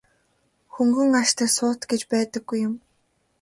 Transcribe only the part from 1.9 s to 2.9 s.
байдаггүй юм.